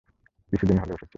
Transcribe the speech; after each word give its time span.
কিছুদিন 0.51 0.77
হলো 0.77 0.93
এসেছি। 0.93 1.09